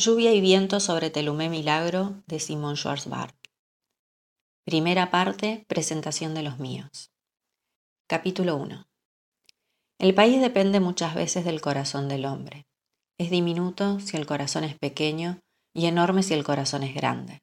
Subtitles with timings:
[0.00, 3.36] Lluvia y viento sobre Telumé Milagro de Simón Schwarzbart.
[4.64, 7.12] Primera parte, presentación de los míos.
[8.08, 8.88] Capítulo 1.
[9.98, 12.66] El país depende muchas veces del corazón del hombre.
[13.18, 15.38] Es diminuto si el corazón es pequeño
[15.74, 17.42] y enorme si el corazón es grande.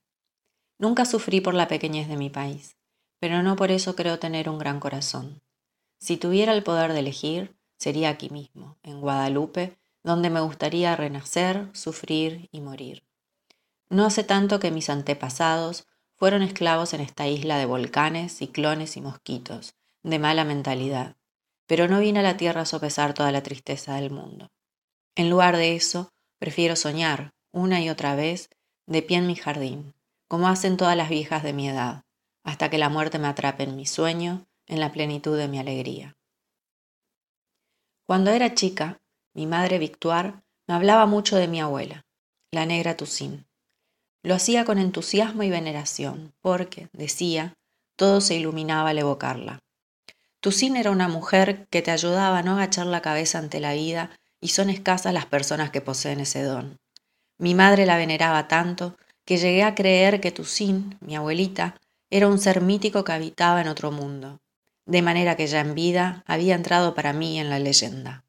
[0.80, 2.76] Nunca sufrí por la pequeñez de mi país,
[3.20, 5.44] pero no por eso creo tener un gran corazón.
[6.00, 11.70] Si tuviera el poder de elegir, sería aquí mismo, en Guadalupe, donde me gustaría renacer,
[11.74, 13.04] sufrir y morir.
[13.90, 15.86] No hace tanto que mis antepasados
[16.16, 21.18] fueron esclavos en esta isla de volcanes, ciclones y mosquitos, de mala mentalidad,
[21.66, 24.50] pero no vine a la tierra a sopesar toda la tristeza del mundo.
[25.16, 28.50] En lugar de eso, prefiero soñar, una y otra vez,
[28.86, 29.94] de pie en mi jardín,
[30.30, 32.06] como hacen todas las viejas de mi edad,
[32.44, 36.16] hasta que la muerte me atrape en mi sueño, en la plenitud de mi alegría.
[38.06, 39.02] Cuando era chica,
[39.38, 40.34] mi madre Victoire
[40.68, 42.08] me hablaba mucho de mi abuela,
[42.50, 43.46] la negra Toussaint.
[44.24, 47.54] Lo hacía con entusiasmo y veneración, porque, decía,
[47.96, 49.60] todo se iluminaba al evocarla.
[50.40, 54.10] Toussaint era una mujer que te ayudaba a no agachar la cabeza ante la vida
[54.42, 56.80] y son escasas las personas que poseen ese don.
[57.38, 61.76] Mi madre la veneraba tanto que llegué a creer que Toussaint, mi abuelita,
[62.10, 64.40] era un ser mítico que habitaba en otro mundo,
[64.88, 68.24] de manera que ya en vida había entrado para mí en la leyenda.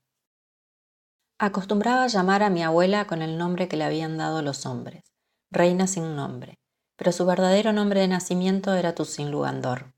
[1.40, 5.04] Acostumbraba llamar a mi abuela con el nombre que le habían dado los hombres,
[5.52, 6.58] reina sin nombre,
[6.96, 9.94] pero su verdadero nombre de nacimiento era Toussaint Lugandor.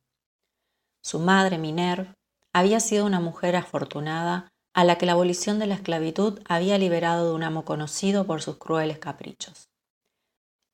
[1.02, 2.14] Su madre, Minerve,
[2.52, 7.28] había sido una mujer afortunada a la que la abolición de la esclavitud había liberado
[7.28, 9.70] de un amo conocido por sus crueles caprichos.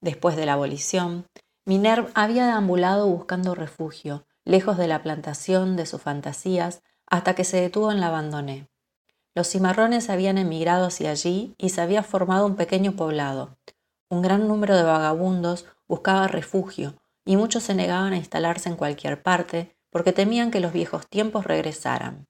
[0.00, 1.26] Después de la abolición,
[1.64, 7.60] Minerve había deambulado buscando refugio, lejos de la plantación de sus fantasías, hasta que se
[7.60, 8.66] detuvo en la abandoné.
[9.36, 13.58] Los cimarrones habían emigrado hacia allí y se había formado un pequeño poblado.
[14.08, 19.22] Un gran número de vagabundos buscaba refugio y muchos se negaban a instalarse en cualquier
[19.22, 22.26] parte porque temían que los viejos tiempos regresaran.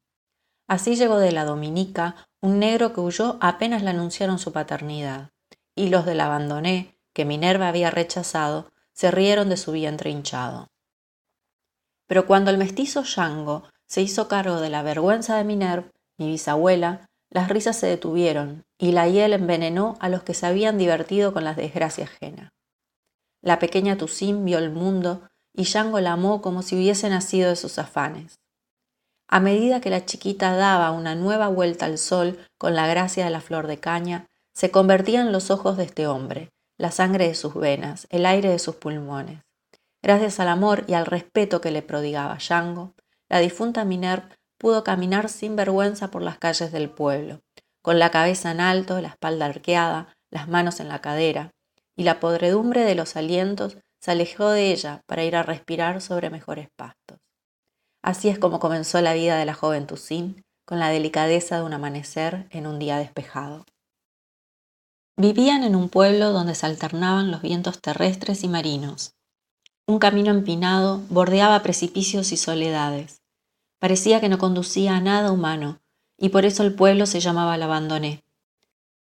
[0.67, 5.31] Así llegó de la Dominica un negro que huyó apenas le anunciaron su paternidad,
[5.77, 10.67] y los del abandoné, que Minerva había rechazado, se rieron de su vientre hinchado.
[12.09, 17.09] Pero cuando el mestizo Yango se hizo cargo de la vergüenza de Minerva, mi bisabuela,
[17.31, 21.45] las risas se detuvieron y la hiel envenenó a los que se habían divertido con
[21.45, 22.53] las desgracias ajena.
[23.43, 27.57] La pequeña Tusín vio el mundo y Yango la amó como si hubiese nacido de
[27.57, 28.39] sus afanes.
[29.29, 33.31] A medida que la chiquita daba una nueva vuelta al sol con la gracia de
[33.31, 37.55] la flor de caña, se convertían los ojos de este hombre, la sangre de sus
[37.55, 39.43] venas, el aire de sus pulmones.
[40.03, 42.95] Gracias al amor y al respeto que le prodigaba Yango,
[43.29, 47.41] la difunta Minerva pudo caminar sin vergüenza por las calles del pueblo,
[47.83, 51.53] con la cabeza en alto, la espalda arqueada, las manos en la cadera,
[51.95, 56.31] y la podredumbre de los alientos se alejó de ella para ir a respirar sobre
[56.31, 57.21] mejores pastos.
[58.03, 61.73] Así es como comenzó la vida de la joven Toussaint, con la delicadeza de un
[61.73, 63.67] amanecer en un día despejado.
[65.17, 69.15] Vivían en un pueblo donde se alternaban los vientos terrestres y marinos.
[69.87, 73.21] Un camino empinado bordeaba precipicios y soledades,
[73.79, 75.81] Parecía que no conducía a nada humano,
[76.19, 78.25] y por eso el pueblo se llamaba la Abandoné.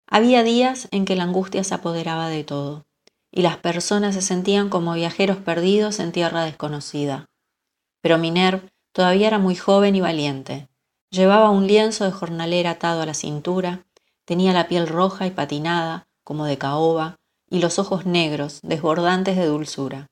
[0.07, 2.87] Había días en que la angustia se apoderaba de todo,
[3.31, 7.29] y las personas se sentían como viajeros perdidos en tierra desconocida.
[8.01, 10.69] Pero Minerv todavía era muy joven y valiente.
[11.11, 13.85] Llevaba un lienzo de jornalera atado a la cintura,
[14.25, 17.17] tenía la piel roja y patinada, como de caoba,
[17.51, 20.07] y los ojos negros, desbordantes de dulzura.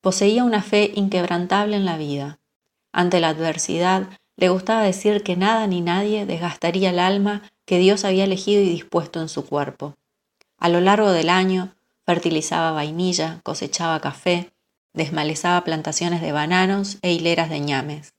[0.00, 2.39] Poseía una fe inquebrantable en la vida,
[2.92, 8.04] ante la adversidad, le gustaba decir que nada ni nadie desgastaría el alma que Dios
[8.04, 9.96] había elegido y dispuesto en su cuerpo.
[10.58, 11.74] A lo largo del año,
[12.06, 14.52] fertilizaba vainilla, cosechaba café,
[14.92, 18.14] desmalezaba plantaciones de bananos e hileras de ñames.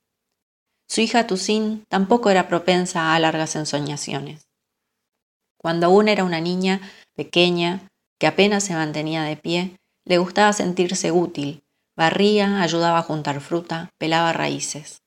[0.88, 4.47] Su hija Tusín tampoco era propensa a largas ensoñaciones.
[5.57, 6.81] Cuando aún era una niña
[7.15, 7.89] pequeña,
[8.19, 11.63] que apenas se mantenía de pie, le gustaba sentirse útil,
[11.95, 15.01] Barría, ayudaba a juntar fruta, pelaba raíces.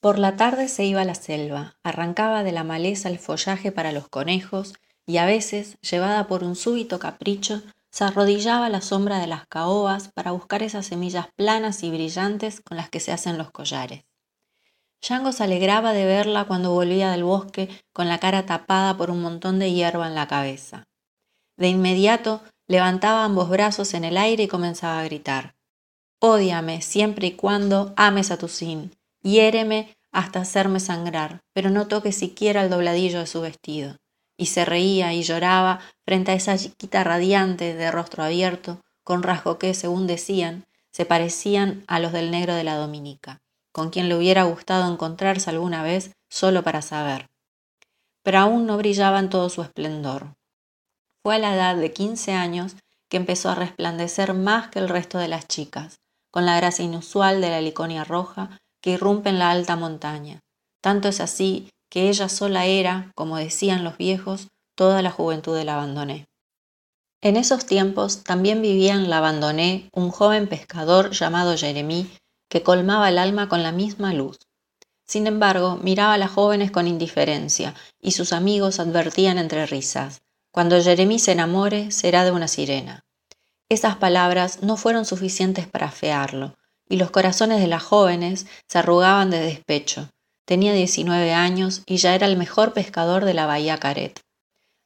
[0.00, 3.92] Por la tarde se iba a la selva, arrancaba de la maleza el follaje para
[3.92, 4.74] los conejos
[5.06, 9.46] y a veces, llevada por un súbito capricho, se arrodillaba a la sombra de las
[9.46, 14.04] caobas para buscar esas semillas planas y brillantes con las que se hacen los collares.
[15.02, 19.20] Yango se alegraba de verla cuando volvía del bosque con la cara tapada por un
[19.20, 20.84] montón de hierba en la cabeza.
[21.56, 25.54] De inmediato levantaba ambos brazos en el aire y comenzaba a gritar.
[26.24, 28.92] Ódiame siempre y cuando ames a tu sin.
[29.24, 33.96] Hiéreme hasta hacerme sangrar, pero no toques siquiera el dobladillo de su vestido.
[34.36, 39.58] y se reía y lloraba frente a esa chiquita radiante de rostro abierto, con rasgo
[39.58, 43.40] que, según decían, se parecían a los del negro de la Dominica,
[43.72, 47.30] con quien le hubiera gustado encontrarse alguna vez solo para saber.
[48.22, 50.34] Pero aún no brillaba en todo su esplendor.
[51.22, 52.76] Fue a la edad de quince años
[53.08, 56.00] que empezó a resplandecer más que el resto de las chicas,
[56.32, 60.40] con la gracia inusual de la liconia roja que irrumpe en la alta montaña.
[60.80, 65.68] Tanto es así que ella sola era, como decían los viejos, toda la juventud del
[65.68, 66.26] abandoné.
[67.20, 72.10] En esos tiempos también vivía en la abandoné un joven pescador llamado Jeremí,
[72.48, 74.38] que colmaba el alma con la misma luz.
[75.06, 80.82] Sin embargo, miraba a las jóvenes con indiferencia, y sus amigos advertían entre risas, cuando
[80.82, 83.04] Jeremí se enamore será de una sirena.
[83.72, 86.58] Esas palabras no fueron suficientes para afearlo,
[86.90, 90.10] y los corazones de las jóvenes se arrugaban de despecho,
[90.44, 94.20] Tenía 19 años y ya era el mejor pescador de la bahía Caret.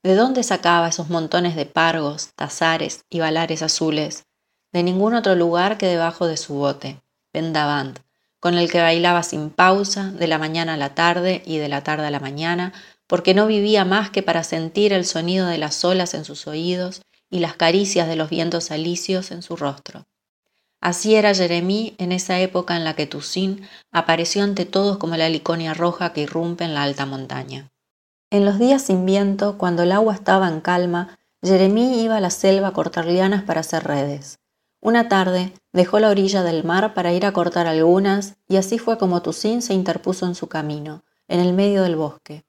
[0.05, 4.23] ¿De dónde sacaba esos montones de pargos, tazares y balares azules?
[4.71, 7.03] De ningún otro lugar que debajo de su bote,
[7.33, 7.99] Vendavant,
[8.39, 11.83] con el que bailaba sin pausa, de la mañana a la tarde y de la
[11.83, 12.73] tarde a la mañana,
[13.09, 17.03] porque no vivía más que para sentir el sonido de las olas en sus oídos
[17.31, 20.07] y las caricias de los vientos alicios en su rostro.
[20.81, 25.29] Así era Jeremí en esa época en la que Tusín apareció ante todos como la
[25.29, 27.71] liconia roja que irrumpe en la alta montaña.
[28.31, 32.31] En los días sin viento, cuando el agua estaba en calma, Jeremí iba a la
[32.31, 34.39] selva a cortar lianas para hacer redes.
[34.81, 38.99] Una tarde dejó la orilla del mar para ir a cortar algunas, y así fue
[38.99, 42.45] como Tusín se interpuso en su camino, en el medio del bosque.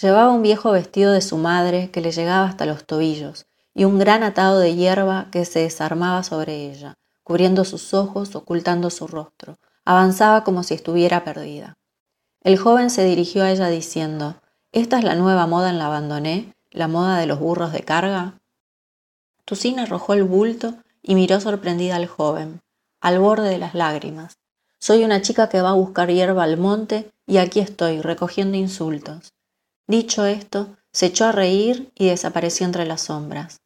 [0.00, 3.98] Llevaba un viejo vestido de su madre que le llegaba hasta los tobillos, y un
[3.98, 9.58] gran atado de hierba que se desarmaba sobre ella cubriendo sus ojos, ocultando su rostro.
[9.84, 11.76] Avanzaba como si estuviera perdida.
[12.42, 14.36] El joven se dirigió a ella diciendo,
[14.72, 18.40] ¿Esta es la nueva moda en la abandoné, la moda de los burros de carga?
[19.44, 22.60] Tusina arrojó el bulto y miró sorprendida al joven,
[23.00, 24.36] al borde de las lágrimas.
[24.78, 29.32] Soy una chica que va a buscar hierba al monte y aquí estoy, recogiendo insultos.
[29.86, 33.60] Dicho esto, se echó a reír y desapareció entre las sombras.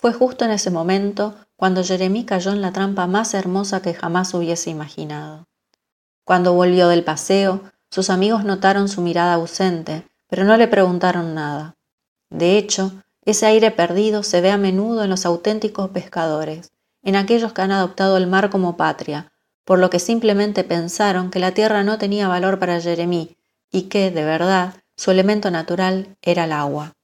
[0.00, 4.32] Fue justo en ese momento cuando Jeremí cayó en la trampa más hermosa que jamás
[4.32, 5.48] hubiese imaginado.
[6.24, 11.74] Cuando volvió del paseo, sus amigos notaron su mirada ausente, pero no le preguntaron nada.
[12.30, 12.92] De hecho,
[13.24, 16.70] ese aire perdido se ve a menudo en los auténticos pescadores,
[17.02, 19.32] en aquellos que han adoptado el mar como patria,
[19.64, 23.36] por lo que simplemente pensaron que la tierra no tenía valor para Jeremí
[23.72, 26.94] y que, de verdad, su elemento natural era el agua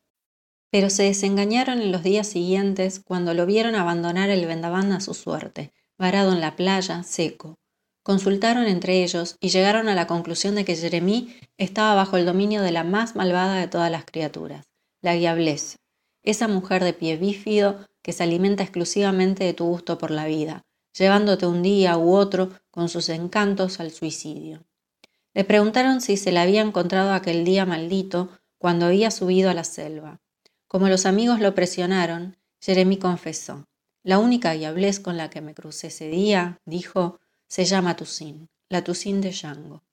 [0.74, 5.14] pero se desengañaron en los días siguientes cuando lo vieron abandonar el vendaván a su
[5.14, 7.60] suerte, varado en la playa, seco.
[8.02, 12.60] Consultaron entre ellos y llegaron a la conclusión de que Jeremí estaba bajo el dominio
[12.60, 14.66] de la más malvada de todas las criaturas,
[15.00, 15.76] la Guiablesse,
[16.24, 20.64] esa mujer de pie bífido que se alimenta exclusivamente de tu gusto por la vida,
[20.98, 24.64] llevándote un día u otro con sus encantos al suicidio.
[25.34, 28.28] Le preguntaron si se la había encontrado aquel día maldito
[28.58, 30.20] cuando había subido a la selva.
[30.74, 33.64] Como los amigos lo presionaron, Jeremy confesó.
[34.02, 38.82] La única diablez con la que me crucé ese día, dijo, se llama Tusín, la
[38.82, 39.84] Tusín de Yango.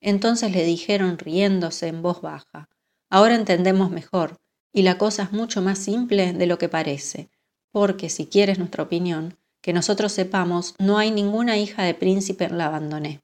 [0.00, 2.70] Entonces le dijeron riéndose en voz baja,
[3.10, 4.40] ahora entendemos mejor,
[4.72, 7.28] y la cosa es mucho más simple de lo que parece,
[7.70, 12.56] porque si quieres nuestra opinión, que nosotros sepamos, no hay ninguna hija de príncipe en
[12.56, 13.20] la abandoné.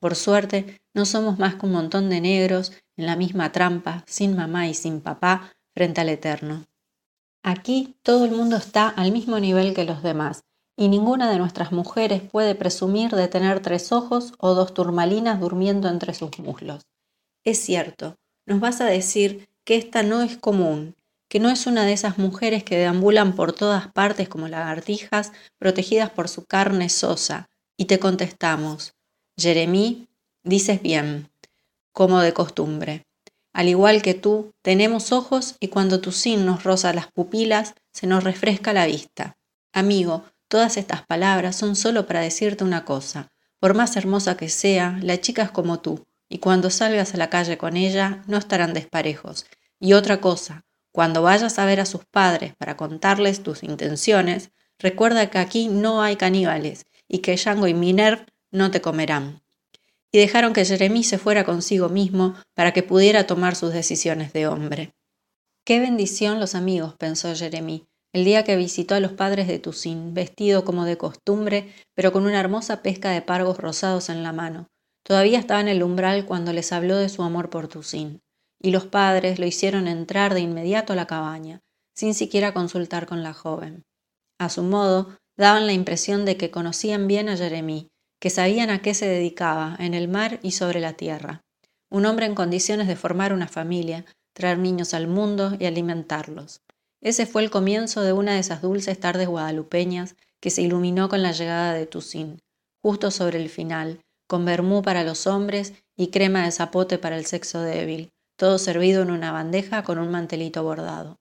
[0.00, 4.36] Por suerte, no somos más que un montón de negros en la misma trampa, sin
[4.36, 6.64] mamá y sin papá, frente al Eterno.
[7.44, 11.70] Aquí todo el mundo está al mismo nivel que los demás, y ninguna de nuestras
[11.70, 16.86] mujeres puede presumir de tener tres ojos o dos turmalinas durmiendo entre sus muslos.
[17.44, 18.16] Es cierto,
[18.46, 20.96] nos vas a decir que esta no es común,
[21.28, 26.08] que no es una de esas mujeres que deambulan por todas partes como lagartijas, protegidas
[26.08, 28.94] por su carne sosa, y te contestamos,
[29.38, 30.08] Jeremí,
[30.42, 31.28] dices bien,
[31.92, 33.02] como de costumbre.
[33.56, 38.06] Al igual que tú, tenemos ojos y cuando tu sin nos roza las pupilas, se
[38.06, 39.38] nos refresca la vista.
[39.72, 43.32] Amigo, todas estas palabras son solo para decirte una cosa.
[43.58, 47.30] Por más hermosa que sea, la chica es como tú, y cuando salgas a la
[47.30, 49.46] calle con ella, no estarán desparejos.
[49.80, 55.30] Y otra cosa, cuando vayas a ver a sus padres para contarles tus intenciones, recuerda
[55.30, 59.45] que aquí no hay caníbales y que Yango y Minerv no te comerán
[60.12, 64.46] y dejaron que Jeremí se fuera consigo mismo para que pudiera tomar sus decisiones de
[64.46, 64.92] hombre.
[65.64, 70.14] Qué bendición los amigos, pensó Jeremí, el día que visitó a los padres de Tusín,
[70.14, 74.68] vestido como de costumbre, pero con una hermosa pesca de pargos rosados en la mano.
[75.04, 78.20] Todavía estaba en el umbral cuando les habló de su amor por Tusín.
[78.58, 81.60] y los padres lo hicieron entrar de inmediato a la cabaña,
[81.94, 83.84] sin siquiera consultar con la joven.
[84.38, 88.80] A su modo, daban la impresión de que conocían bien a Jeremí, que sabían a
[88.80, 91.42] qué se dedicaba en el mar y sobre la tierra.
[91.90, 96.62] Un hombre en condiciones de formar una familia, traer niños al mundo y alimentarlos.
[97.00, 101.22] Ese fue el comienzo de una de esas dulces tardes guadalupeñas que se iluminó con
[101.22, 102.40] la llegada de Tusín,
[102.82, 107.26] justo sobre el final, con vermú para los hombres y crema de zapote para el
[107.26, 111.16] sexo débil, todo servido en una bandeja con un mantelito bordado.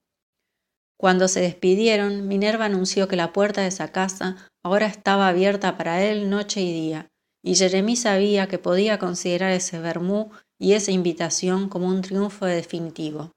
[0.97, 6.03] Cuando se despidieron, Minerva anunció que la puerta de esa casa ahora estaba abierta para
[6.03, 7.11] él noche y día,
[7.43, 13.31] y Jeremí sabía que podía considerar ese vermú y esa invitación como un triunfo definitivo,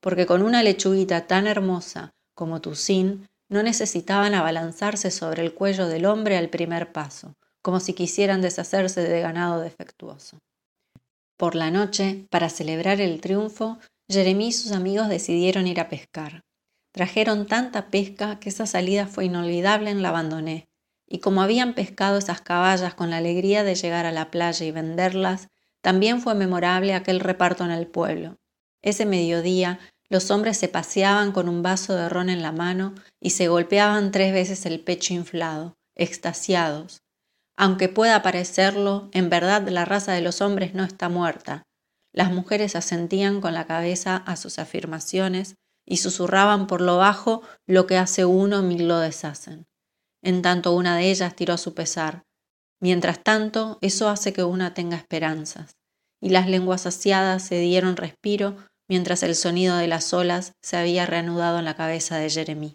[0.00, 6.06] porque con una lechuguita tan hermosa como Tusín no necesitaban abalanzarse sobre el cuello del
[6.06, 10.38] hombre al primer paso, como si quisieran deshacerse de ganado defectuoso.
[11.36, 16.42] Por la noche, para celebrar el triunfo, Jeremí y sus amigos decidieron ir a pescar.
[16.92, 20.68] Trajeron tanta pesca que esa salida fue inolvidable en la abandoné,
[21.06, 24.70] y como habían pescado esas caballas con la alegría de llegar a la playa y
[24.70, 25.48] venderlas,
[25.80, 28.36] también fue memorable aquel reparto en el pueblo.
[28.82, 29.78] Ese mediodía
[30.08, 34.10] los hombres se paseaban con un vaso de ron en la mano y se golpeaban
[34.10, 37.02] tres veces el pecho inflado, extasiados.
[37.56, 41.64] Aunque pueda parecerlo, en verdad la raza de los hombres no está muerta.
[42.12, 45.56] Las mujeres asentían con la cabeza a sus afirmaciones
[45.88, 49.66] y susurraban por lo bajo lo que hace uno mil lo deshacen.
[50.22, 52.24] En tanto una de ellas tiró a su pesar.
[52.80, 55.76] Mientras tanto, eso hace que una tenga esperanzas.
[56.20, 58.56] Y las lenguas saciadas se dieron respiro
[58.88, 62.74] mientras el sonido de las olas se había reanudado en la cabeza de Jeremí.